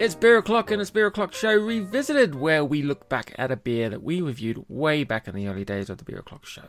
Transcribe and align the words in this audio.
It's 0.00 0.14
Beer 0.14 0.38
O'Clock 0.38 0.70
and 0.70 0.80
it's 0.80 0.92
Beer 0.92 1.08
O'Clock 1.08 1.32
Show 1.34 1.56
Revisited, 1.56 2.36
where 2.36 2.64
we 2.64 2.82
look 2.82 3.08
back 3.08 3.34
at 3.36 3.50
a 3.50 3.56
beer 3.56 3.90
that 3.90 4.02
we 4.02 4.20
reviewed 4.20 4.64
way 4.68 5.02
back 5.02 5.26
in 5.26 5.34
the 5.34 5.48
early 5.48 5.64
days 5.64 5.90
of 5.90 5.98
the 5.98 6.04
Beer 6.04 6.20
O'Clock 6.20 6.46
Show. 6.46 6.62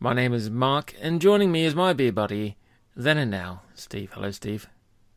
My 0.00 0.14
name 0.14 0.32
is 0.32 0.48
Mark, 0.48 0.94
and 0.98 1.20
joining 1.20 1.52
me 1.52 1.66
is 1.66 1.74
my 1.74 1.92
beer 1.92 2.12
buddy, 2.12 2.56
then 2.96 3.18
and 3.18 3.30
now, 3.30 3.60
Steve. 3.74 4.12
Hello, 4.14 4.30
Steve. 4.30 4.68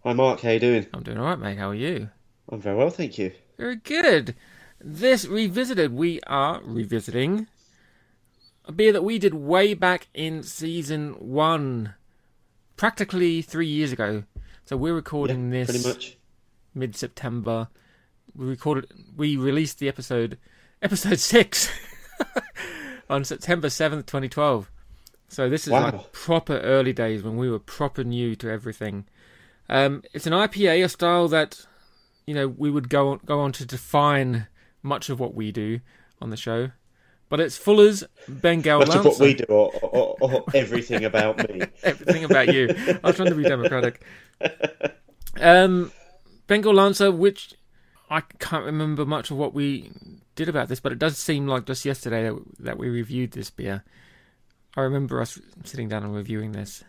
Hi, 0.03 0.11
Mark. 0.11 0.41
How 0.41 0.49
you 0.49 0.59
doing? 0.59 0.87
I'm 0.93 1.03
doing 1.03 1.17
alright, 1.17 1.39
mate. 1.39 1.57
How 1.57 1.69
are 1.69 1.75
you? 1.75 2.09
I'm 2.49 2.59
very 2.59 2.75
well, 2.75 2.89
thank 2.89 3.17
you. 3.17 3.31
Very 3.57 3.77
good. 3.77 4.35
This 4.81 5.25
Revisited, 5.25 5.93
we 5.93 6.19
are 6.27 6.59
revisiting 6.61 7.47
a 8.65 8.73
beer 8.73 8.91
that 8.91 9.03
we 9.05 9.17
did 9.17 9.33
way 9.33 9.73
back 9.73 10.07
in 10.13 10.43
season 10.43 11.13
one, 11.19 11.93
practically 12.75 13.41
three 13.41 13.67
years 13.67 13.93
ago. 13.93 14.23
So 14.65 14.75
we're 14.75 14.93
recording 14.93 15.53
Yeah, 15.53 15.59
this 15.63 15.69
pretty 15.71 15.87
much. 15.87 16.17
Mid 16.75 16.95
September. 16.95 17.69
We 18.35 18.45
recorded, 18.45 18.91
we 19.15 19.37
released 19.37 19.79
the 19.79 19.87
episode, 19.87 20.37
episode 20.81 21.19
six, 21.33 21.71
on 23.09 23.23
September 23.23 23.69
seventh, 23.69 24.05
twenty 24.05 24.29
twelve. 24.29 24.69
So 25.27 25.49
this 25.49 25.65
is 25.65 25.71
Wow. 25.71 25.85
like 25.91 26.11
proper 26.11 26.59
early 26.59 26.93
days 26.93 27.23
when 27.23 27.37
we 27.37 27.49
were 27.49 27.59
proper 27.59 28.03
new 28.03 28.35
to 28.35 28.49
everything. 28.51 29.05
Um, 29.69 30.03
it's 30.13 30.27
an 30.27 30.33
IPA, 30.33 30.85
a 30.85 30.89
style 30.89 31.27
that 31.29 31.65
you 32.27 32.33
know 32.35 32.47
we 32.47 32.69
would 32.69 32.89
go 32.89 33.09
on, 33.09 33.19
go 33.25 33.39
on 33.39 33.51
to 33.53 33.65
define 33.65 34.47
much 34.83 35.09
of 35.09 35.19
what 35.19 35.33
we 35.33 35.51
do 35.51 35.79
on 36.21 36.29
the 36.29 36.37
show. 36.37 36.71
But 37.27 37.39
it's 37.39 37.57
Fuller's 37.57 38.03
Bengal 38.27 38.79
Much 38.79 38.95
of 38.95 39.03
what 39.05 39.19
we 39.19 39.33
do, 39.33 39.45
or, 39.45 39.71
or, 39.81 40.15
or 40.21 40.43
everything 40.53 41.05
about 41.05 41.37
me. 41.49 41.61
Everything 41.83 42.23
about 42.23 42.53
you. 42.53 42.69
I 43.03 43.07
was 43.07 43.15
trying 43.15 43.29
to 43.29 43.35
be 43.35 43.41
democratic. 43.43 44.03
Um, 45.41 45.91
Bengal 46.47 46.73
Lancer, 46.73 47.11
which 47.11 47.55
I 48.09 48.21
can't 48.21 48.65
remember 48.65 49.05
much 49.05 49.31
of 49.31 49.37
what 49.37 49.53
we 49.53 49.91
did 50.35 50.49
about 50.49 50.67
this, 50.67 50.79
but 50.79 50.91
it 50.91 50.99
does 50.99 51.17
seem 51.17 51.47
like 51.47 51.65
just 51.65 51.85
yesterday 51.85 52.29
that, 52.29 52.39
that 52.59 52.77
we 52.77 52.89
reviewed 52.89 53.31
this 53.31 53.49
beer. 53.49 53.83
I 54.77 54.81
remember 54.81 55.21
us 55.21 55.39
sitting 55.63 55.87
down 55.87 56.03
and 56.03 56.13
reviewing 56.13 56.51
this. 56.51 56.83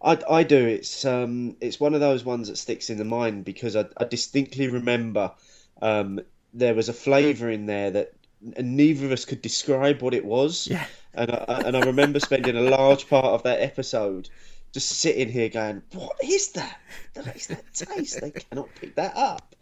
I, 0.00 0.18
I 0.28 0.42
do. 0.42 0.66
It's 0.66 1.04
um, 1.04 1.56
it's 1.60 1.78
one 1.78 1.94
of 1.94 2.00
those 2.00 2.24
ones 2.24 2.48
that 2.48 2.56
sticks 2.56 2.90
in 2.90 2.98
the 2.98 3.04
mind 3.04 3.44
because 3.44 3.76
I, 3.76 3.86
I 3.96 4.04
distinctly 4.04 4.68
remember 4.68 5.32
um, 5.80 6.20
there 6.54 6.74
was 6.74 6.88
a 6.88 6.92
flavour 6.92 7.50
in 7.50 7.66
there 7.66 7.90
that 7.92 8.12
and 8.56 8.76
neither 8.76 9.06
of 9.06 9.12
us 9.12 9.24
could 9.24 9.42
describe 9.42 10.02
what 10.02 10.14
it 10.14 10.24
was. 10.24 10.66
Yeah. 10.66 10.84
And 11.14 11.30
I, 11.30 11.62
and 11.66 11.76
I 11.76 11.80
remember 11.80 12.20
spending 12.20 12.56
a 12.56 12.62
large 12.62 13.08
part 13.08 13.26
of 13.26 13.42
that 13.42 13.60
episode 13.60 14.28
just 14.72 14.88
sitting 14.90 15.28
here 15.28 15.48
going, 15.48 15.82
"What 15.92 16.16
is 16.24 16.52
that? 16.52 16.80
What 17.14 17.36
is 17.36 17.46
that 17.48 17.72
taste? 17.74 18.20
They 18.20 18.30
cannot 18.30 18.68
pick 18.74 18.94
that 18.96 19.16
up." 19.16 19.54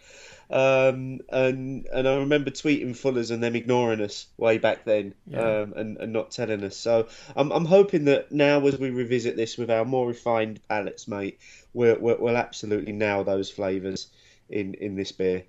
Um, 0.51 1.21
and 1.29 1.87
and 1.93 2.09
I 2.09 2.17
remember 2.17 2.51
tweeting 2.51 2.97
Fuller's 2.97 3.31
and 3.31 3.43
them 3.43 3.55
ignoring 3.55 4.01
us 4.01 4.27
way 4.37 4.59
back 4.59 4.85
then, 4.85 5.15
Yeah. 5.27 5.61
um, 5.61 5.75
and 5.77 5.97
and 5.99 6.13
not 6.13 6.33
telling 6.33 6.65
us. 6.65 6.77
So 6.77 7.07
I'm 7.37 7.53
I'm 7.53 7.65
hoping 7.65 8.07
that 8.07 8.33
now 8.33 8.67
as 8.67 8.79
we 8.79 8.91
revisit 8.91 9.37
this 9.37 9.57
with 9.57 9.71
our 9.71 9.85
more 9.85 10.09
refined 10.09 10.61
palates, 10.69 11.07
mate, 11.07 11.39
we'll 11.73 11.99
we'll, 12.01 12.19
we'll 12.19 12.37
absolutely 12.37 12.93
nail 12.93 13.23
those 13.23 13.49
flavours 13.51 14.09
in 14.49 14.75
in 14.75 14.97
this 14.97 15.13
beer. 15.13 15.45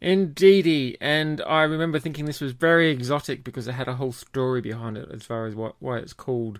Indeedy, 0.00 0.96
and 1.02 1.42
I 1.42 1.64
remember 1.64 1.98
thinking 1.98 2.24
this 2.24 2.40
was 2.40 2.52
very 2.52 2.88
exotic 2.90 3.44
because 3.44 3.68
it 3.68 3.72
had 3.72 3.88
a 3.88 3.96
whole 3.96 4.12
story 4.12 4.62
behind 4.62 4.96
it 4.96 5.10
as 5.12 5.24
far 5.24 5.46
as 5.46 5.54
what, 5.54 5.74
why 5.78 5.98
it's 5.98 6.14
called 6.14 6.58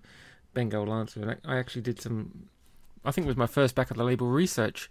Bengal 0.55 0.87
Lancer. 0.87 1.39
I 1.45 1.57
actually 1.59 1.83
did 1.83 2.01
some, 2.01 2.49
I 3.05 3.11
think 3.11 3.27
it 3.27 3.29
was 3.29 3.37
my 3.37 3.47
first 3.47 3.75
back 3.75 3.91
of 3.91 3.97
the 3.97 4.05
label 4.05 4.29
research. 4.29 4.91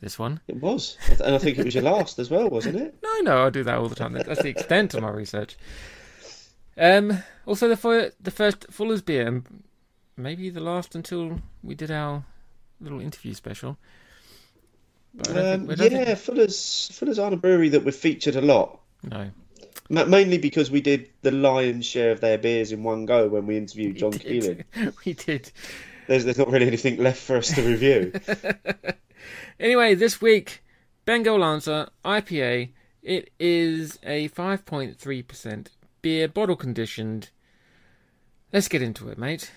This 0.00 0.18
one. 0.18 0.40
It 0.48 0.56
was, 0.60 0.98
and 1.24 1.34
I 1.34 1.38
think 1.38 1.56
it 1.58 1.64
was 1.64 1.74
your 1.74 1.84
last 1.84 2.18
as 2.18 2.28
well, 2.28 2.50
wasn't 2.50 2.76
it? 2.76 2.94
No, 3.02 3.20
no, 3.20 3.46
I 3.46 3.50
do 3.50 3.62
that 3.64 3.78
all 3.78 3.88
the 3.88 3.94
time. 3.94 4.12
That's 4.12 4.42
the 4.42 4.48
extent 4.48 4.92
of 4.92 5.02
my 5.02 5.10
research. 5.10 5.56
Um, 6.76 7.22
also 7.46 7.68
the 7.72 8.12
the 8.20 8.30
first 8.32 8.66
Fuller's 8.70 9.00
beer, 9.02 9.26
and 9.26 9.62
maybe 10.16 10.50
the 10.50 10.60
last 10.60 10.94
until 10.94 11.40
we 11.62 11.74
did 11.74 11.90
our 11.90 12.24
little 12.80 13.00
interview 13.00 13.32
special. 13.34 13.78
But 15.14 15.28
Um, 15.30 15.66
think- 15.68 15.80
yeah, 15.92 16.04
think- 16.04 16.18
Fuller's 16.18 16.90
Fuller's 16.92 17.18
aren't 17.20 17.34
a 17.34 17.38
brewery 17.38 17.68
that 17.70 17.84
we've 17.84 17.94
featured 17.94 18.36
a 18.36 18.42
lot. 18.42 18.80
no. 19.04 19.30
Ma- 19.90 20.04
Mainly 20.04 20.38
because 20.38 20.70
we 20.70 20.80
did 20.80 21.10
the 21.22 21.30
lion's 21.30 21.86
share 21.86 22.10
of 22.10 22.20
their 22.20 22.38
beers 22.38 22.72
in 22.72 22.82
one 22.82 23.06
go 23.06 23.28
when 23.28 23.46
we 23.46 23.56
interviewed 23.56 23.96
John 23.96 24.10
we 24.12 24.18
Keeling. 24.18 24.64
We 25.04 25.12
did. 25.14 25.50
There's, 26.06 26.24
there's 26.24 26.38
not 26.38 26.50
really 26.50 26.66
anything 26.66 26.98
left 26.98 27.20
for 27.20 27.36
us 27.36 27.54
to 27.54 27.62
review. 27.62 28.12
Anyway, 29.60 29.94
this 29.94 30.20
week, 30.20 30.62
Bengal 31.04 31.38
Lancer 31.38 31.88
IPA. 32.04 32.70
It 33.02 33.30
is 33.38 33.98
a 34.02 34.28
5.3% 34.30 35.66
beer, 36.02 36.28
bottle 36.28 36.56
conditioned. 36.56 37.30
Let's 38.52 38.68
get 38.68 38.82
into 38.82 39.08
it, 39.10 39.18
mate. 39.18 39.50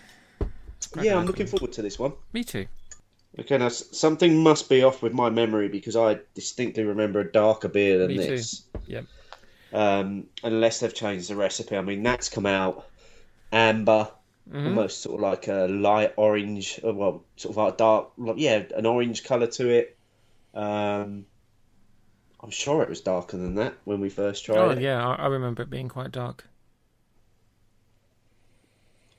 Yeah. 1.02 1.18
I'm 1.18 1.26
looking 1.26 1.48
forward 1.48 1.74
to 1.74 1.82
this 1.82 1.98
one. 1.98 2.14
Me 2.34 2.44
too. 2.44 2.68
Okay, 3.40 3.58
now 3.58 3.70
something 3.70 4.42
must 4.42 4.70
be 4.70 4.84
off 4.84 5.02
with 5.02 5.14
my 5.14 5.30
memory 5.30 5.68
because 5.70 5.96
I 5.96 6.20
distinctly 6.34 6.84
remember 6.84 7.20
a 7.20 7.32
darker 7.32 7.68
beer 7.68 8.00
than 8.00 8.08
Me 8.10 8.18
too. 8.18 8.24
this. 8.24 8.64
Yep. 8.88 9.06
Um, 9.74 10.28
unless 10.44 10.80
they've 10.80 10.94
changed 10.94 11.30
the 11.30 11.36
recipe. 11.36 11.78
I 11.78 11.82
mean, 11.82 12.04
that's 12.04 12.30
come 12.30 12.46
out 12.46 12.86
amber, 13.52 14.12
Mhm. 14.48 14.66
almost 14.66 15.02
sort 15.02 15.16
of 15.16 15.22
like 15.22 15.48
a 15.48 15.68
light 15.68 16.14
orange, 16.18 16.80
uh, 16.86 16.94
well, 16.94 17.26
sort 17.38 17.54
of 17.54 17.58
like 17.58 17.74
a 17.74 17.78
dark, 17.78 18.12
yeah, 18.38 18.64
an 18.76 18.86
orange 18.86 19.24
colour 19.24 19.48
to 19.48 19.70
it. 19.70 19.98
Um, 20.54 21.26
I'm 22.40 22.50
sure 22.50 22.82
it 22.82 22.90
was 22.90 23.02
darker 23.02 23.38
than 23.38 23.54
that 23.56 23.76
when 23.86 24.00
we 24.02 24.10
first 24.10 24.44
tried 24.44 24.58
Oh 24.60 24.72
it. 24.72 24.80
yeah, 24.80 25.08
I, 25.08 25.16
I 25.16 25.28
remember 25.28 25.62
it 25.64 25.70
being 25.70 25.88
quite 25.90 26.12
dark. 26.12 26.46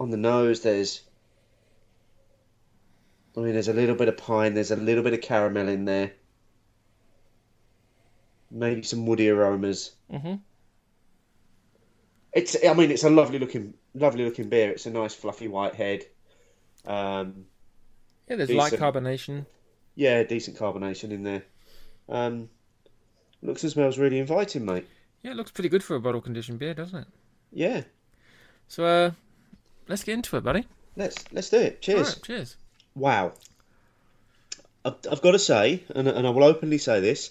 On 0.01 0.11
the 0.11 0.17
nose, 0.17 0.63
there's. 0.63 1.03
I 3.35 3.41
mean, 3.41 3.55
there's 3.55 3.69
a 3.69 3.73
little 3.73 3.95
bit 3.95 4.09
of 4.09 4.19
pine, 4.19 4.53
there's 4.53 4.71
a 4.71 4.77
little 4.77 5.03
bit 5.03 5.15
of 5.15 5.23
caramel 5.23 5.69
in 5.69 5.87
there. 5.87 6.13
Maybe 8.51 8.83
some 8.83 9.07
woody 9.07 9.29
aromas. 9.29 9.93
hmm 10.11 10.35
It's, 12.33 12.57
I 12.67 12.73
mean, 12.75 12.91
it's 12.91 13.05
a 13.05 13.11
lovely 13.11 13.39
looking, 13.39 13.75
lovely 13.95 14.25
looking 14.25 14.49
beer. 14.49 14.71
It's 14.71 14.87
a 14.87 14.91
nice 14.91 15.15
fluffy 15.15 15.49
white 15.49 15.75
head. 15.75 16.05
Um, 16.87 17.47
Yeah, 18.29 18.37
there's 18.37 18.51
light 18.51 18.73
carbonation. 18.75 19.47
yeah, 19.95 20.23
decent 20.23 20.57
carbonation 20.57 21.11
in 21.11 21.23
there. 21.25 21.43
Um, 22.09 22.49
looks 23.43 23.63
and 23.65 23.73
smells 23.73 23.99
really 23.99 24.19
inviting, 24.19 24.65
mate. 24.65 24.87
Yeah, 25.23 25.33
it 25.33 25.37
looks 25.37 25.51
pretty 25.51 25.69
good 25.69 25.83
for 25.85 25.97
a 25.97 26.01
bottle 26.01 26.21
conditioned 26.21 26.59
beer, 26.59 26.75
doesn't 26.75 27.01
it? 27.01 27.09
Yeah, 27.53 27.83
So, 28.69 28.85
uh, 28.85 29.11
let's 29.89 30.05
get 30.05 30.15
into 30.15 30.37
it, 30.37 30.45
buddy. 30.45 30.65
let's 30.97 31.25
let's 31.33 31.49
do 31.51 31.59
it. 31.59 31.81
Cheers. 31.83 32.09
Right, 32.09 32.23
cheers. 32.23 32.57
Wow. 32.95 33.33
I've, 34.85 34.95
I've 35.11 35.23
got 35.23 35.33
to 35.33 35.39
say, 35.39 35.83
and, 35.95 36.07
and 36.09 36.27
I 36.27 36.31
will 36.31 36.45
openly 36.45 36.79
say 36.79 37.01
this, 37.01 37.31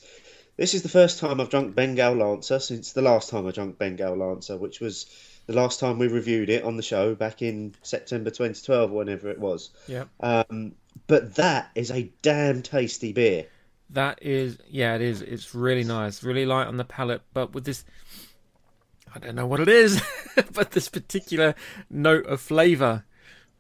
this 0.58 0.74
is 0.74 0.82
the 0.84 0.90
first 0.90 1.20
time 1.20 1.40
I've 1.40 1.50
drunk 1.50 1.76
Bengal 1.76 2.14
Lancer 2.16 2.60
since 2.60 2.94
the 2.94 3.02
last 3.02 3.30
time 3.30 3.48
I 3.48 3.52
drank 3.52 3.78
Bengal 3.78 4.16
Lancer, 4.18 4.58
which 4.58 4.80
was 4.80 5.06
the 5.46 5.54
last 5.54 5.80
time 5.80 5.98
we 5.98 6.08
reviewed 6.08 6.50
it 6.50 6.64
on 6.64 6.76
the 6.78 6.84
show 6.84 7.16
back 7.16 7.42
in 7.42 7.74
September 7.84 8.30
2012, 8.30 8.92
whenever 8.92 9.30
it 9.30 9.40
was. 9.40 9.70
Yeah, 9.88 10.06
Um, 10.20 10.74
but 11.08 11.36
that 11.36 11.70
is 11.76 11.90
a 11.92 12.12
damn 12.22 12.62
tasty 12.64 13.14
beer. 13.14 13.46
that 13.92 14.20
is. 14.22 14.58
Yeah, 14.70 14.96
it 14.96 15.02
is. 15.02 15.22
It's 15.22 15.56
really 15.56 15.84
nice, 15.86 16.22
really 16.24 16.46
light 16.46 16.68
on 16.68 16.76
the 16.78 16.84
palate, 16.84 17.22
but 17.34 17.54
with 17.54 17.64
this, 17.64 17.86
I 19.16 19.20
don't 19.20 19.36
know 19.36 19.48
what 19.48 19.62
it 19.62 19.70
is, 19.70 20.02
but 20.54 20.72
this 20.72 20.90
particular 20.90 21.56
note 21.90 22.26
of 22.26 22.42
flavour 22.42 23.06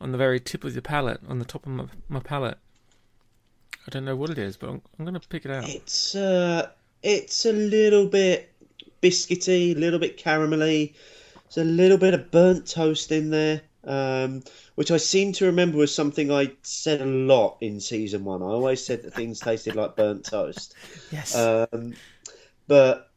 on 0.01 0.12
the 0.12 0.18
very 0.18 0.39
tip 0.39 0.63
of 0.63 0.74
the 0.74 0.81
palate, 0.81 1.22
on 1.27 1.39
the 1.39 1.45
top 1.45 1.66
of 1.66 1.72
my, 1.72 1.86
my 2.10 2.19
palate. 2.19 2.57
I 3.88 3.89
don't 3.89 4.04
know 4.04 4.18
what 4.18 4.30
it 4.30 4.38
is, 4.38 4.57
but 4.57 4.69
I'm, 4.69 4.81
I'm 5.00 5.06
going 5.06 5.18
to 5.18 5.27
pick 5.30 5.45
it 5.45 5.51
out. 5.51 5.69
It's 5.69 6.13
uh, 6.13 6.69
it's 7.04 7.46
a 7.46 7.54
little 7.54 8.08
bit 8.08 8.52
biscuity, 9.02 9.76
a 9.76 9.80
little 9.80 10.00
bit 10.00 10.18
caramelly. 10.18 10.94
There's 11.54 11.66
a 11.66 11.70
little 11.70 11.98
bit 11.98 12.14
of 12.14 12.32
burnt 12.32 12.68
toast 12.68 13.12
in 13.12 13.30
there, 13.30 13.62
um, 13.84 14.44
which 14.76 14.92
I 14.92 14.98
seem 14.98 15.32
to 15.34 15.46
remember 15.46 15.78
was 15.78 15.94
something 15.94 16.32
I 16.32 16.52
said 16.62 17.02
a 17.02 17.06
lot 17.06 17.58
in 17.62 17.80
season 17.80 18.26
one. 18.26 18.42
I 18.42 18.48
always 18.48 18.86
said 18.86 19.04
that 19.04 19.14
things 19.14 19.40
tasted 19.40 19.76
like 19.76 19.96
burnt 19.96 20.26
toast. 20.26 20.74
Yes. 21.12 21.36
Um, 21.36 21.94
but 22.68 23.10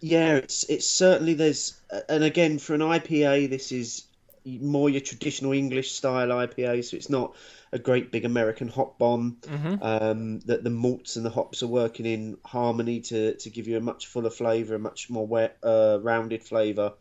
yeah, 0.00 0.34
it's 0.34 0.64
it's 0.64 0.86
certainly 0.86 1.32
there's, 1.32 1.80
and 2.10 2.22
again 2.22 2.58
for 2.58 2.74
an 2.74 2.82
IPA, 2.82 3.48
this 3.48 3.72
is 3.72 4.04
more 4.44 4.90
your 4.90 5.00
traditional 5.00 5.52
English 5.52 5.92
style 5.92 6.28
IPA, 6.28 6.84
so 6.84 6.96
it's 6.96 7.08
not 7.08 7.34
a 7.74 7.78
great 7.78 8.12
big 8.12 8.24
American 8.24 8.68
hop 8.68 8.98
bomb. 8.98 9.38
hmm 9.46 9.74
Um, 9.82 10.40
that 10.40 10.64
the 10.64 10.70
malts 10.70 11.16
and 11.16 11.26
the 11.26 11.30
hops 11.30 11.62
are 11.62 11.66
working 11.68 12.06
in 12.06 12.38
harmony 12.44 13.00
to, 13.00 13.34
to 13.34 13.50
give 13.50 13.66
you 13.66 13.76
a 13.76 13.80
much 13.80 14.06
fuller 14.06 14.30
flavour, 14.30 14.76
a 14.76 14.78
much 14.78 15.10
more 15.10 15.26
wet, 15.26 15.58
uh, 15.62 15.98
rounded 16.00 16.42
flavour. 16.42 16.94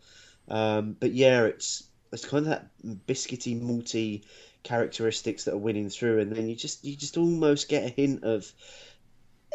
Um, 0.50 0.98
but 1.00 1.14
yeah, 1.14 1.44
it's 1.44 1.84
it's 2.12 2.26
kind 2.26 2.46
of 2.46 2.50
that 2.50 2.68
biscuity, 3.08 3.60
malty 3.62 4.24
characteristics 4.64 5.46
that 5.46 5.54
are 5.54 5.58
winning 5.58 5.90
through, 5.90 6.20
and 6.20 6.32
then 6.32 6.50
you 6.50 6.56
just 6.56 6.84
you 6.84 6.96
just 6.96 7.18
almost 7.18 7.70
get 7.70 7.86
a 7.86 7.90
hint 7.90 8.24
of 8.24 8.52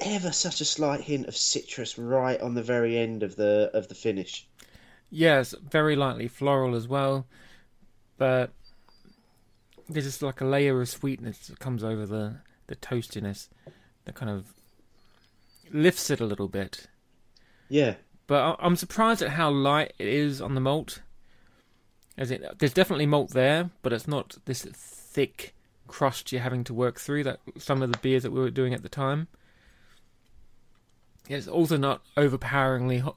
ever 0.00 0.32
such 0.32 0.60
a 0.60 0.64
slight 0.64 1.00
hint 1.00 1.26
of 1.26 1.36
citrus 1.36 1.98
right 1.98 2.40
on 2.40 2.54
the 2.54 2.62
very 2.62 2.96
end 2.96 3.22
of 3.22 3.36
the 3.36 3.70
of 3.74 3.88
the 3.88 3.94
finish. 3.94 4.46
Yes, 5.10 5.54
very 5.70 5.96
lightly 5.96 6.28
floral 6.28 6.74
as 6.74 6.86
well, 6.86 7.26
but 8.18 8.52
there's 9.88 10.04
just 10.04 10.22
like 10.22 10.40
a 10.40 10.44
layer 10.46 10.80
of 10.80 10.88
sweetness 10.88 11.46
that 11.48 11.58
comes 11.58 11.82
over 11.84 12.06
the 12.06 12.36
the 12.66 12.76
toastiness 12.76 13.48
that 14.04 14.14
kind 14.14 14.30
of 14.30 14.52
lifts 15.72 16.10
it 16.10 16.20
a 16.20 16.26
little 16.26 16.48
bit. 16.48 16.86
Yeah, 17.70 17.94
But 18.26 18.42
I- 18.60 18.66
I'm 18.66 18.76
surprised 18.76 19.22
at 19.22 19.30
how 19.30 19.50
light 19.50 19.92
it 19.98 20.06
is 20.08 20.40
on 20.40 20.54
the 20.54 20.60
malt. 20.60 21.00
As 22.16 22.30
it, 22.30 22.42
there's 22.58 22.72
definitely 22.74 23.06
malt 23.06 23.30
there, 23.30 23.70
but 23.82 23.92
it's 23.92 24.08
not 24.08 24.36
this 24.44 24.62
thick 24.72 25.54
crust 25.86 26.30
you're 26.32 26.42
having 26.42 26.64
to 26.64 26.74
work 26.74 26.98
through 26.98 27.24
that 27.24 27.40
some 27.58 27.80
of 27.82 27.90
the 27.92 27.98
beers 27.98 28.22
that 28.22 28.30
we 28.32 28.40
were 28.40 28.50
doing 28.50 28.74
at 28.74 28.82
the 28.82 28.88
time. 28.88 29.28
It's 31.28 31.48
also 31.48 31.76
not 31.76 32.02
overpoweringly 32.16 32.98
hot, 32.98 33.16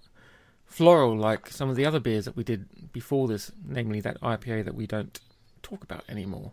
floral 0.66 1.18
like 1.18 1.48
some 1.50 1.70
of 1.70 1.76
the 1.76 1.86
other 1.86 2.00
beers 2.00 2.26
that 2.26 2.36
we 2.36 2.44
did 2.44 2.92
before 2.92 3.28
this, 3.28 3.52
namely 3.66 4.02
that 4.02 4.20
IPA 4.22 4.66
that 4.66 4.76
we 4.76 4.86
don't 4.88 5.20
talk 5.72 5.84
about 5.84 6.04
anymore. 6.10 6.52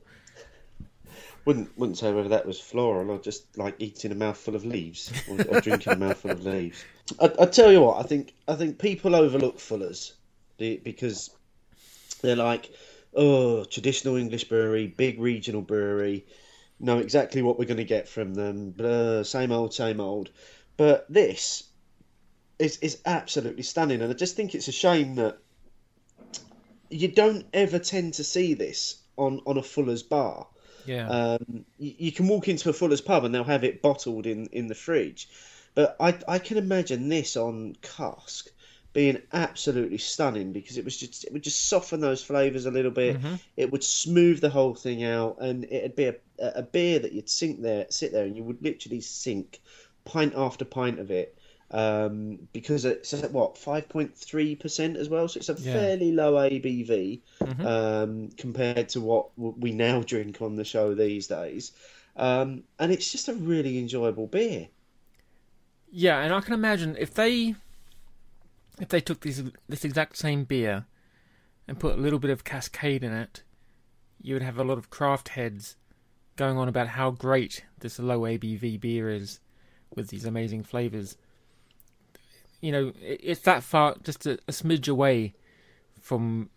wouldn't 1.44 1.76
wouldn't 1.76 1.98
say 1.98 2.12
whether 2.12 2.28
that 2.28 2.46
was 2.46 2.60
floral 2.60 3.10
or 3.10 3.18
just 3.18 3.58
like 3.58 3.74
eating 3.78 4.12
a 4.12 4.14
mouthful 4.14 4.54
of 4.54 4.64
leaves 4.64 5.12
or, 5.28 5.40
or 5.48 5.60
drinking 5.60 5.94
a 5.94 5.96
mouthful 5.96 6.30
of 6.30 6.44
leaves. 6.44 6.84
I, 7.20 7.32
I 7.40 7.46
tell 7.46 7.72
you 7.72 7.82
what, 7.82 7.98
I 7.98 8.06
think 8.06 8.32
I 8.46 8.54
think 8.54 8.78
people 8.78 9.16
overlook 9.16 9.58
Fuller's 9.58 10.14
because 10.58 11.30
they're 12.20 12.36
like, 12.36 12.70
oh, 13.14 13.64
traditional 13.64 14.16
English 14.16 14.44
brewery, 14.44 14.86
big 14.86 15.20
regional 15.20 15.62
brewery, 15.62 16.26
know 16.80 16.98
exactly 16.98 17.42
what 17.42 17.58
we're 17.58 17.64
going 17.64 17.78
to 17.78 17.84
get 17.84 18.08
from 18.08 18.34
them. 18.34 18.70
Blah, 18.70 19.22
same 19.24 19.52
old, 19.52 19.74
same 19.74 20.00
old. 20.00 20.30
But 20.76 21.06
this 21.12 21.64
is 22.58 22.78
is 22.78 23.00
absolutely 23.04 23.64
stunning, 23.64 24.00
and 24.00 24.12
I 24.12 24.14
just 24.14 24.36
think 24.36 24.54
it's 24.54 24.68
a 24.68 24.72
shame 24.72 25.16
that 25.16 25.38
you 26.90 27.08
don't 27.08 27.46
ever 27.52 27.78
tend 27.78 28.14
to 28.14 28.24
see 28.24 28.54
this 28.54 29.02
on 29.18 29.40
on 29.46 29.58
a 29.58 29.62
Fuller's 29.62 30.02
bar. 30.02 30.46
Yeah. 30.86 31.08
Um, 31.08 31.64
you, 31.78 31.94
you 31.98 32.12
can 32.12 32.28
walk 32.28 32.48
into 32.48 32.70
a 32.70 32.72
Fuller's 32.72 33.02
pub 33.02 33.24
and 33.24 33.34
they'll 33.34 33.44
have 33.44 33.64
it 33.64 33.82
bottled 33.82 34.26
in, 34.26 34.46
in 34.52 34.68
the 34.68 34.74
fridge. 34.74 35.28
But 35.74 35.96
I, 36.00 36.18
I 36.26 36.38
can 36.38 36.56
imagine 36.56 37.08
this 37.08 37.36
on 37.36 37.76
cask 37.82 38.48
being 38.94 39.20
absolutely 39.32 39.98
stunning 39.98 40.52
because 40.52 40.78
it 40.78 40.84
was 40.84 40.96
just 40.96 41.24
it 41.24 41.32
would 41.32 41.42
just 41.42 41.68
soften 41.68 42.00
those 42.00 42.22
flavors 42.22 42.66
a 42.66 42.70
little 42.70 42.90
bit. 42.90 43.16
It 43.56 43.70
would 43.70 43.84
smooth 43.84 44.40
the 44.40 44.48
whole 44.48 44.74
thing 44.74 45.04
out, 45.04 45.36
and 45.40 45.64
it'd 45.64 45.94
be 45.94 46.06
a, 46.06 46.16
a 46.38 46.62
beer 46.62 46.98
that 46.98 47.12
you'd 47.12 47.28
sink 47.28 47.62
there, 47.62 47.86
sit 47.90 48.12
there, 48.12 48.24
and 48.24 48.36
you 48.36 48.42
would 48.42 48.62
literally 48.62 49.00
sink 49.00 49.60
pint 50.04 50.34
after 50.36 50.64
pint 50.64 50.98
of 50.98 51.10
it. 51.10 51.37
Um, 51.70 52.38
because 52.54 52.86
it's 52.86 53.12
at 53.12 53.30
what 53.30 53.58
five 53.58 53.88
point 53.90 54.16
three 54.16 54.56
percent 54.56 54.96
as 54.96 55.10
well, 55.10 55.28
so 55.28 55.38
it's 55.38 55.50
a 55.50 55.54
Yeah. 55.60 55.74
fairly 55.74 56.12
low 56.12 56.34
ABV 56.36 57.20
Mhm. 57.40 57.64
um, 57.66 58.28
compared 58.38 58.88
to 58.90 59.00
what 59.02 59.38
we 59.38 59.72
now 59.72 60.00
drink 60.02 60.40
on 60.40 60.56
the 60.56 60.64
show 60.64 60.94
these 60.94 61.26
days. 61.26 61.72
Um, 62.16 62.64
and 62.78 62.90
it's 62.90 63.12
just 63.12 63.28
a 63.28 63.34
really 63.34 63.78
enjoyable 63.78 64.26
beer. 64.26 64.68
Yeah, 65.90 66.20
and 66.20 66.32
I 66.32 66.40
can 66.40 66.54
imagine 66.54 66.96
if 66.98 67.12
they 67.12 67.54
if 68.80 68.88
they 68.88 69.00
took 69.00 69.20
this 69.20 69.42
this 69.68 69.84
exact 69.84 70.16
same 70.16 70.44
beer 70.44 70.86
and 71.66 71.78
put 71.78 71.98
a 71.98 72.00
little 72.00 72.18
bit 72.18 72.30
of 72.30 72.44
Cascade 72.44 73.04
in 73.04 73.12
it, 73.12 73.42
you 74.22 74.34
would 74.34 74.42
have 74.42 74.58
a 74.58 74.64
lot 74.64 74.78
of 74.78 74.88
craft 74.88 75.30
heads 75.30 75.76
going 76.36 76.56
on 76.56 76.68
about 76.68 76.88
how 76.88 77.10
great 77.10 77.64
this 77.80 77.98
low 77.98 78.20
ABV 78.20 78.80
beer 78.80 79.10
is 79.10 79.40
with 79.94 80.08
these 80.08 80.24
amazing 80.24 80.62
flavors. 80.62 81.16
You 82.60 82.72
know, 82.72 82.92
it, 83.00 83.20
it's 83.22 83.40
that 83.42 83.62
far, 83.62 83.96
just 84.02 84.26
a, 84.26 84.32
a 84.48 84.52
smidge 84.52 84.88
away 84.88 85.34
from 86.00 86.50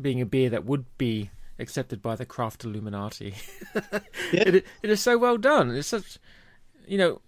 being 0.00 0.20
a 0.20 0.26
beer 0.26 0.50
that 0.50 0.64
would 0.64 0.86
be 0.98 1.30
accepted 1.58 2.00
by 2.00 2.16
the 2.16 2.24
craft 2.24 2.64
Illuminati. 2.64 3.34
Yeah. 4.32 4.42
it, 4.46 4.54
it 4.82 4.90
is 4.90 5.00
so 5.00 5.18
well 5.18 5.36
done. 5.36 5.74
It's 5.74 5.88
such, 5.88 6.18
you 6.86 6.96
know, 6.96 7.20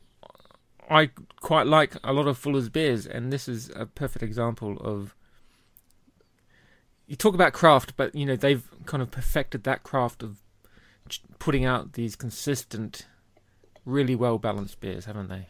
I 0.88 1.10
quite 1.40 1.66
like 1.66 1.94
a 2.04 2.12
lot 2.12 2.28
of 2.28 2.38
Fuller's 2.38 2.68
beers, 2.68 3.06
and 3.06 3.32
this 3.32 3.48
is 3.48 3.70
a 3.74 3.86
perfect 3.86 4.22
example 4.22 4.76
of. 4.80 5.14
You 7.06 7.16
talk 7.16 7.34
about 7.34 7.52
craft, 7.52 7.96
but 7.96 8.14
you 8.14 8.24
know 8.24 8.36
they've 8.36 8.62
kind 8.86 9.02
of 9.02 9.10
perfected 9.10 9.64
that 9.64 9.82
craft 9.82 10.22
of 10.22 10.38
putting 11.38 11.64
out 11.64 11.94
these 11.94 12.14
consistent, 12.14 13.06
really 13.84 14.14
well 14.14 14.38
balanced 14.38 14.80
beers, 14.80 15.06
haven't 15.06 15.28
they? 15.28 15.46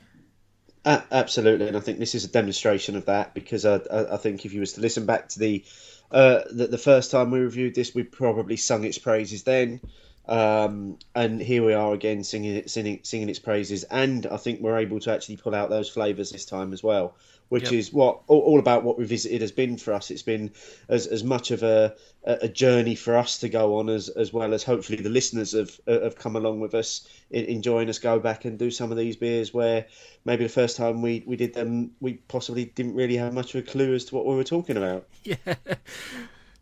A- 0.85 1.05
absolutely, 1.13 1.69
and 1.69 1.77
I 1.77 1.81
think 1.81 1.99
this 1.99 2.15
is 2.15 2.25
a 2.25 2.29
demonstration 2.29 2.97
of 2.97 3.07
that 3.07 3.35
because 3.35 3.65
I, 3.65 3.77
I, 3.91 4.15
I 4.15 4.17
think 4.17 4.45
if 4.45 4.53
you 4.53 4.61
was 4.61 4.73
to 4.75 4.81
listen 4.81 5.07
back 5.07 5.29
to 5.31 5.39
the, 5.39 5.65
uh, 6.11 6.43
the 6.51 6.67
the 6.67 6.79
first 6.79 7.11
time 7.11 7.31
we 7.31 7.39
reviewed 7.41 7.75
this, 7.75 7.95
we 7.95 8.03
probably 8.03 8.57
sung 8.57 8.85
its 8.85 8.99
praises 8.99 9.45
then, 9.45 9.81
um, 10.27 10.99
and 11.15 11.41
here 11.41 11.65
we 11.65 11.73
are 11.75 11.93
again 11.93 12.23
singing 12.25 12.57
it, 12.57 12.71
singing, 12.71 13.01
singing 13.03 13.29
its 13.29 13.39
praises, 13.39 13.85
and 13.85 14.27
I 14.27 14.37
think 14.37 14.61
we're 14.61 14.79
able 14.79 15.01
to 15.01 15.13
actually 15.13 15.37
pull 15.37 15.55
out 15.55 15.71
those 15.71 15.89
flavors 15.89 16.31
this 16.31 16.45
time 16.45 16.73
as 16.73 16.83
well, 16.83 17.17
which 17.49 17.65
Yep. 17.65 17.73
is 17.73 17.93
what 17.93 18.21
all, 18.29 18.41
all 18.41 18.59
about 18.61 18.85
what 18.85 18.99
Revisited 18.99 19.41
has 19.41 19.51
been 19.53 19.77
for 19.77 19.93
us. 19.93 20.11
It's 20.11 20.23
been 20.23 20.53
as 20.89 21.07
as 21.09 21.25
much 21.25 21.51
of 21.51 21.63
a 21.65 21.95
a 22.25 22.39
a 22.43 22.49
journey 22.49 22.95
for 22.95 23.17
us 23.17 23.39
to 23.39 23.49
go 23.49 23.79
on 23.79 23.89
as 23.89 24.09
as 24.09 24.33
well 24.33 24.55
as 24.55 24.63
hopefully 24.63 25.03
the 25.03 25.11
listeners 25.11 25.53
have 25.53 25.81
have 25.87 26.17
come 26.17 26.37
along 26.37 26.61
with 26.61 26.75
us 26.75 27.07
enjoying 27.31 27.89
us 27.89 27.99
go 27.99 28.21
back 28.21 28.45
and 28.45 28.59
do 28.59 28.71
some 28.71 28.93
of 28.93 28.97
these 28.99 29.17
beers 29.17 29.53
where 29.53 29.87
maybe 30.25 30.45
the 30.45 30.49
first 30.51 30.77
time 30.77 31.03
we, 31.03 31.25
we 31.27 31.35
did 31.35 31.53
them 31.55 31.91
we 32.01 32.15
possibly 32.29 32.67
didn't 32.67 32.95
really 32.95 33.17
have 33.17 33.35
much 33.35 33.55
of 33.55 33.65
a 33.67 33.67
clue 33.69 33.93
as 33.95 34.05
to 34.05 34.15
what 34.15 34.25
we 34.27 34.37
were 34.37 34.45
talking 34.45 34.77
about 34.77 35.07
Yeah. 35.25 35.37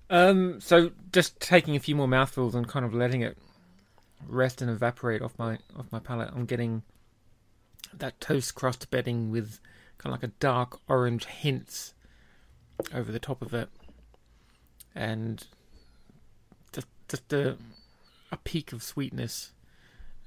Um. 0.08 0.60
So 0.60 0.90
just 1.12 1.38
taking 1.40 1.76
a 1.76 1.78
few 1.80 1.94
more 1.94 2.08
mouthfuls 2.08 2.54
and 2.54 2.66
kind 2.66 2.84
of 2.84 2.94
letting 2.94 3.20
it 3.20 3.36
rest 4.26 4.62
and 4.62 4.70
evaporate 4.70 5.22
off 5.22 5.38
my 5.38 5.58
off 5.76 5.86
my 5.90 5.98
palate. 5.98 6.30
I'm 6.34 6.46
getting 6.46 6.82
that 7.92 8.20
toast 8.20 8.54
crust 8.54 8.90
bedding 8.90 9.30
with 9.30 9.58
kind 9.98 10.14
of 10.14 10.22
like 10.22 10.30
a 10.30 10.34
dark 10.38 10.80
orange 10.88 11.26
hints 11.26 11.94
over 12.94 13.12
the 13.12 13.18
top 13.18 13.42
of 13.42 13.52
it, 13.52 13.68
and 14.94 15.46
just 16.72 16.86
just 17.08 17.32
a 17.32 17.56
a 18.32 18.36
peak 18.38 18.72
of 18.72 18.82
sweetness 18.82 19.52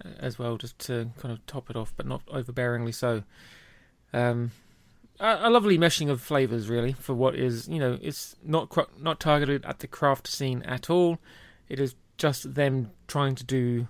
uh, 0.04 0.10
as 0.20 0.38
well, 0.38 0.58
just 0.58 0.78
to 0.80 1.10
kind 1.20 1.32
of 1.32 1.46
top 1.46 1.70
it 1.70 1.76
off, 1.76 1.94
but 1.96 2.06
not 2.06 2.26
overbearingly 2.28 2.94
so. 2.94 3.24
Um, 4.14 4.52
a, 5.20 5.40
a 5.44 5.50
lovely 5.50 5.78
meshing 5.78 6.10
of 6.10 6.22
flavors, 6.22 6.70
really, 6.70 6.94
for 6.94 7.14
what 7.14 7.36
is 7.36 7.68
you 7.68 7.80
know 7.80 7.98
it's 8.02 8.36
not 8.44 8.70
not 9.02 9.20
targeted 9.20 9.66
at 9.66 9.80
the 9.80 9.88
craft 9.88 10.28
scene 10.28 10.62
at 10.64 10.90
all. 10.90 11.20
It 11.70 11.80
is 11.80 11.96
just 12.18 12.54
them 12.56 12.92
trying 13.08 13.36
to 13.36 13.44
do 13.44 13.88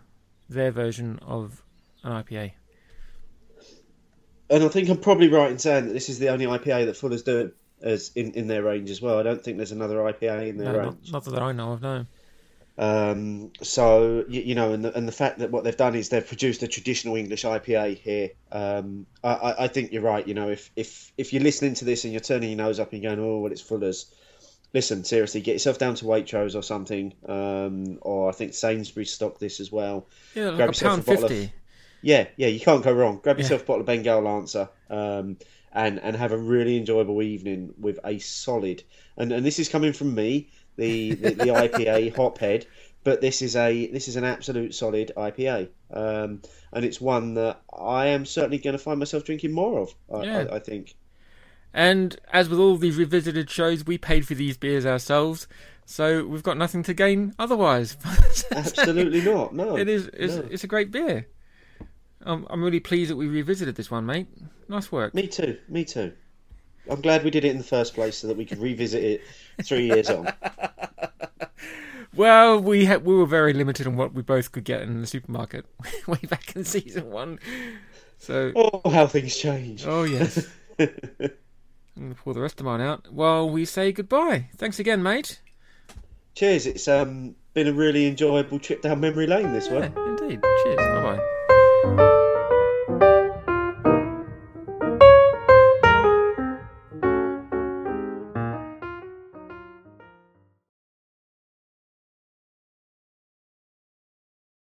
their 0.50 0.72
version 0.72 1.20
of 1.22 1.63
an 2.03 2.12
IPA. 2.12 2.51
and 4.50 4.63
I 4.63 4.68
think 4.68 4.89
I'm 4.89 4.98
probably 4.98 5.30
right 5.30 5.51
in 5.51 5.60
saying 5.60 5.88
that 5.88 5.94
this 5.94 6.10
is 6.10 6.20
the 6.20 6.30
only 6.30 6.46
IPA 6.46 6.86
that 6.88 6.98
Fuller's 6.98 7.24
do 7.24 7.51
as 7.82 8.12
in, 8.15 8.32
in 8.34 8.48
their 8.48 8.63
range 8.63 8.89
as 8.89 9.01
well 9.01 9.20
I 9.20 9.24
don't 9.24 9.44
think 9.44 9.58
there's 9.58 9.72
another 9.72 9.98
IPA 9.98 10.50
in 10.50 10.58
their 10.58 10.74
No, 10.74 10.80
range 10.80 11.12
not, 11.12 11.25
not 11.25 11.34
that 11.34 11.42
I 11.44 11.51
know 11.51 11.74
of. 11.74 11.82
No. 11.82 12.06
Um, 12.75 13.51
so 13.62 14.25
you, 14.27 14.42
you 14.42 14.56
know, 14.56 14.74
and 14.74 14.84
the, 14.84 14.98
and 14.98 15.08
the 15.08 15.12
fact 15.12 15.39
that 15.39 15.51
what 15.51 15.63
they've 15.63 15.77
done 15.77 15.94
is 15.94 16.10
they've 16.10 16.25
produced 16.27 16.63
a 16.63 16.68
traditional 16.68 17.15
English 17.15 17.44
IPA 17.44 17.98
here. 18.00 18.30
Um, 18.51 19.06
I, 19.24 19.34
I- 19.34 19.63
I 19.65 19.68
think 19.68 19.92
you're 19.92 20.01
right. 20.01 20.27
You 20.27 20.34
know, 20.34 20.50
if 20.50 20.72
if 20.75 21.12
if 21.15 21.34
you're 21.34 21.44
listening 21.44 21.75
to 21.75 21.86
this 21.86 22.03
and 22.03 22.12
you're 22.13 22.20
turning 22.22 22.50
your 22.50 22.58
nose 22.58 22.80
up 22.80 22.92
and 22.94 23.03
going, 23.03 23.20
"Oh, 23.20 23.39
well, 23.42 23.51
it's 23.51 23.62
Fuller's," 23.62 24.12
listen, 24.74 25.03
seriously, 25.03 25.42
get 25.42 25.53
yourself 25.53 25.77
down 25.77 25.96
to 25.96 26.06
Waitrose 26.06 26.56
or 26.56 26.62
something. 26.63 27.13
Um, 27.27 28.00
or 28.01 28.30
I 28.30 28.32
think 28.32 28.53
Sainsbury's 28.53 29.12
stock 29.13 29.39
this 29.39 29.60
as 29.60 29.72
well. 29.72 30.08
Yeah, 30.36 30.48
like 30.50 30.56
Grab 30.58 30.70
a 30.70 30.72
yourself 30.72 30.89
pound 30.92 31.01
a 31.18 31.22
bottle 31.22 31.38
of- 31.38 31.50
Yeah, 32.01 32.27
yeah, 32.36 32.48
you 32.48 32.60
can't 32.60 32.84
go 32.84 32.92
wrong. 32.92 33.20
Grab 33.24 33.38
Yeah. 33.38 33.44
yourself 33.44 33.62
a 33.63 33.65
bottle 33.65 33.82
of 33.82 33.86
Bengal 33.88 34.22
Lancer, 34.22 34.70
um, 34.89 35.38
and 35.72 36.00
and 36.00 36.15
have 36.15 36.32
a 36.32 36.38
really 36.38 36.77
enjoyable 36.77 37.22
evening 37.22 37.74
with 37.80 38.00
a 38.06 38.20
solid. 38.20 38.84
And 39.18 39.32
and 39.32 39.46
this 39.46 39.60
is 39.60 39.70
coming 39.70 39.94
from 39.94 40.13
me, 40.15 40.50
the 40.75 41.13
the, 41.13 41.30
the 41.32 41.46
IPA 41.65 42.13
hophead, 42.15 42.65
but 43.03 43.22
this 43.22 43.42
is 43.42 43.56
a 43.56 43.88
this 43.88 44.08
is 44.08 44.15
an 44.15 44.24
absolute 44.24 44.74
solid 44.75 45.12
IPA, 45.15 45.70
um, 45.92 46.42
and 46.74 46.84
it's 46.86 47.00
one 47.00 47.36
that 47.36 47.62
I 47.77 48.08
am 48.08 48.25
certainly 48.25 48.58
going 48.58 48.74
to 48.77 48.84
find 48.84 49.00
myself 49.00 49.24
drinking 49.24 49.51
more 49.53 49.80
of. 49.80 49.96
I, 50.13 50.24
Yeah. 50.24 50.46
I, 50.51 50.56
I 50.56 50.60
think. 50.60 50.96
And 51.74 52.15
as 52.32 52.50
with 52.50 52.60
all 52.60 52.77
these 52.77 52.98
revisited 52.98 53.50
shows, 53.50 53.86
we 53.86 53.98
paid 53.98 54.27
for 54.27 54.36
these 54.36 54.58
beers 54.58 54.86
ourselves, 54.86 55.48
so 55.86 56.25
we've 56.25 56.44
got 56.44 56.56
nothing 56.58 56.84
to 56.84 56.94
gain 56.94 57.34
otherwise. 57.39 57.98
Absolutely 58.51 59.22
not. 59.22 59.53
No, 59.56 59.75
It 59.77 59.89
is. 59.89 60.08
It's, 60.13 60.36
no. 60.36 60.48
it's 60.51 60.63
a 60.63 60.68
great 60.68 60.92
beer. 60.92 61.27
Um, 62.25 62.46
I'm 62.50 62.63
really 62.63 62.80
pleased 62.80 63.10
that 63.12 63.15
we 63.15 63.27
revisited 63.27 63.75
this 63.75 63.89
one, 63.92 64.06
mate. 64.06 64.27
Nice 64.70 64.92
work. 64.92 65.13
Me 65.15 65.27
too. 65.27 65.58
Me 65.68 65.84
too. 65.84 66.13
I'm 66.89 67.01
glad 67.01 67.24
we 67.24 67.32
did 67.32 67.44
it 67.44 67.51
in 67.51 67.58
the 67.58 67.63
first 67.63 67.94
place 67.96 68.18
so 68.18 68.27
that 68.27 68.38
we 68.38 68.46
could 68.46 68.60
revisit 68.60 69.03
it 69.03 69.22
three 69.63 69.88
years 69.88 70.10
on. 70.10 70.32
Well, 72.15 72.60
we 72.60 72.86
had, 72.86 73.03
we 73.06 73.15
were 73.15 73.25
very 73.25 73.53
limited 73.53 73.88
on 73.88 73.96
what 73.96 74.13
we 74.13 74.22
both 74.22 74.51
could 74.51 74.65
get 74.65 74.84
in 74.84 75.01
the 75.01 75.08
supermarket 75.08 75.65
way 76.08 76.20
back 76.30 76.56
in 76.56 76.63
season 76.63 77.10
one. 77.10 77.39
So, 78.20 78.51
Oh, 78.56 78.88
how 78.92 79.08
things 79.08 79.36
change. 79.36 79.84
oh 79.88 80.03
yes. 80.03 80.46
I'm 81.95 82.03
going 82.03 82.15
to 82.15 82.21
pour 82.21 82.33
the 82.33 82.41
rest 82.41 82.59
of 82.59 82.65
mine 82.65 82.81
out 82.81 83.12
while 83.12 83.50
we 83.50 83.65
say 83.65 83.91
goodbye. 83.91 84.50
Thanks 84.57 84.79
again, 84.79 85.03
mate. 85.03 85.39
Cheers. 86.35 86.65
It's 86.65 86.88
um 86.88 87.35
been 87.53 87.67
a 87.67 87.73
really 87.73 88.07
enjoyable 88.07 88.57
trip 88.59 88.81
down 88.81 89.00
memory 89.00 89.27
lane 89.27 89.53
this 89.53 89.67
Yeah, 89.67 89.88
one. 89.89 89.93
indeed. 90.19 90.41
Cheers. 90.63 90.77
Bye 90.77 91.17
bye. 91.17 91.39